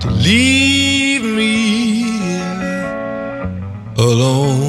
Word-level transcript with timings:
to 0.00 0.08
leave 0.08 1.24
me 1.24 2.38
alone. 3.98 4.59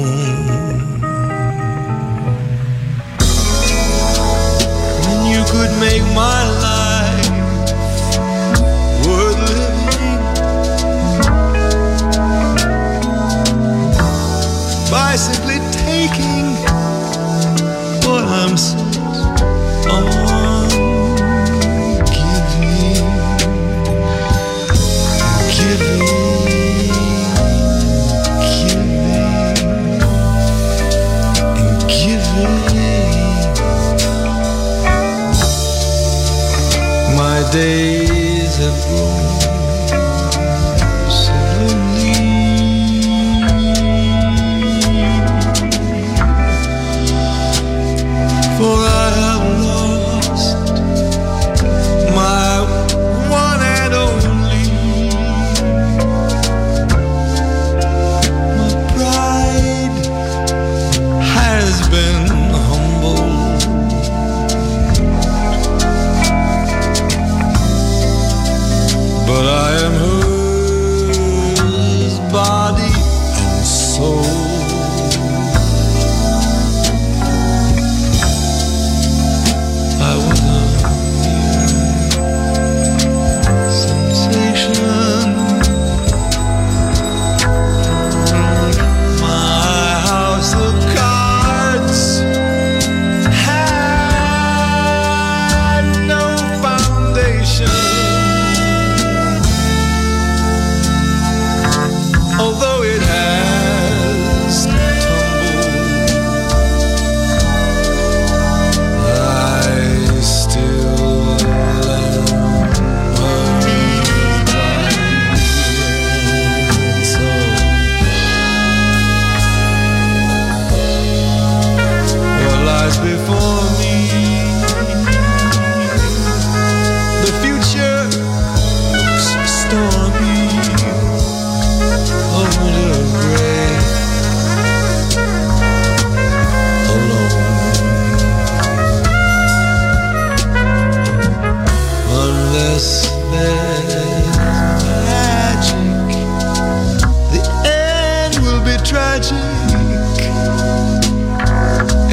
magic, 149.12 149.36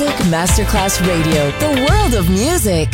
Classic 0.00 0.26
Masterclass 0.28 1.06
Radio, 1.06 1.50
the 1.58 1.86
world 1.86 2.14
of 2.14 2.30
music. 2.30 2.88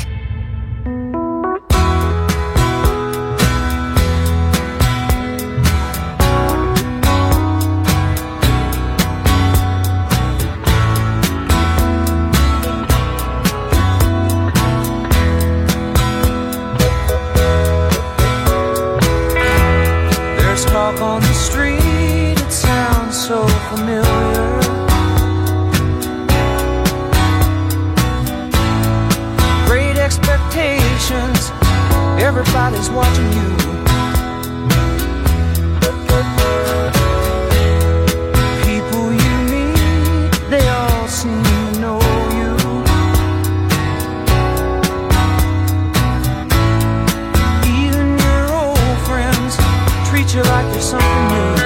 Treat 50.27 50.35
you 50.35 50.51
like 50.51 50.73
you're 50.73 50.83
something 50.83 51.29
new. 51.29 51.66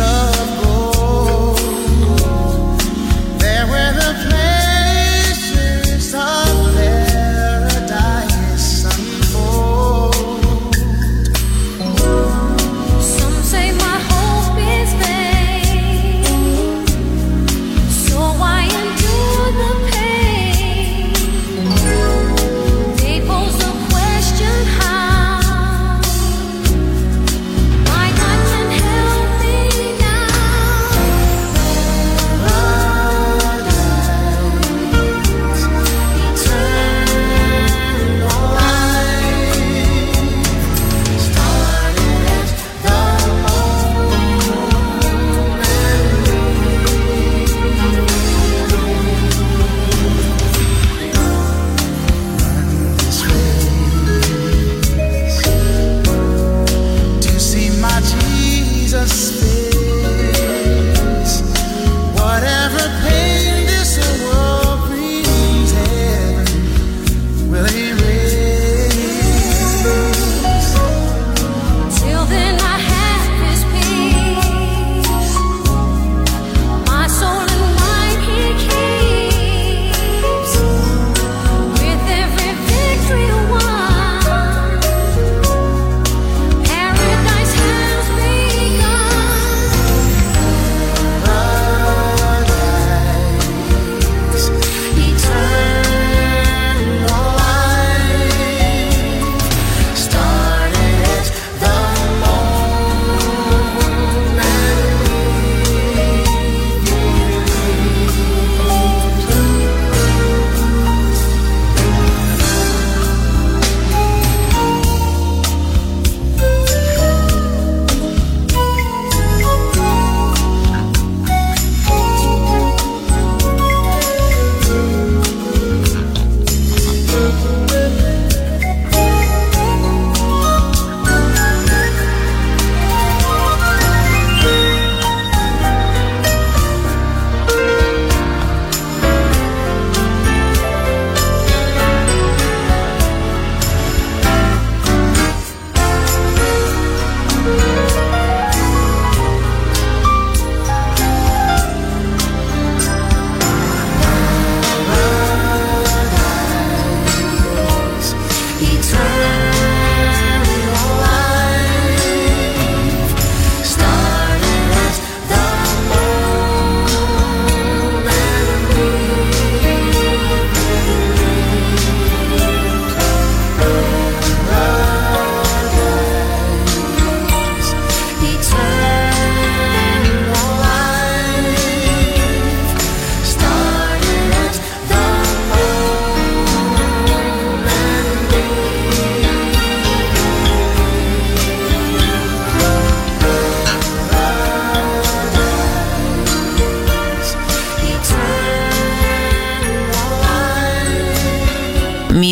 sun 0.00 0.69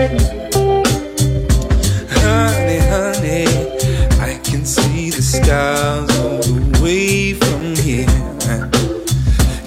Honey, 0.00 0.16
honey, 2.88 3.44
I 4.18 4.40
can 4.42 4.64
see 4.64 5.10
the 5.10 5.20
stars 5.20 6.08
all 6.20 6.38
the 6.38 6.80
way 6.82 7.34
from 7.34 7.76
here. 7.76 8.06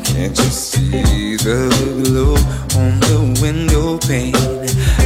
Can't 0.03 0.35
you 0.35 0.49
see 0.49 1.37
the 1.37 1.69
glow 2.03 2.33
on 2.81 2.99
the 3.01 3.19
window 3.43 3.99
pane? 3.99 4.33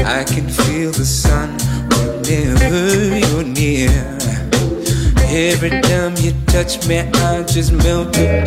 I 0.08 0.24
can 0.24 0.48
feel 0.48 0.92
the 0.94 1.04
sun 1.04 1.58
whenever 1.92 3.20
you're 3.20 3.44
near. 3.44 3.92
Every 5.28 5.82
time 5.82 6.16
you 6.20 6.32
touch 6.46 6.88
me, 6.88 7.00
I 7.00 7.44
just 7.44 7.74
melt 7.74 8.16
away. 8.16 8.47